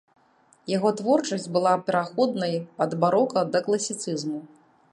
Яго 0.77 0.89
творчасць 1.01 1.45
была 1.57 1.73
пераходнай 1.89 2.57
ад 2.87 2.91
барока 3.05 3.45
да 3.57 3.65
класіцызму. 3.69 4.39